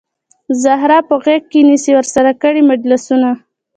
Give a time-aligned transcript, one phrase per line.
[0.61, 3.29] زهره په غیږ کې نیسي ورسره کړي مجلسونه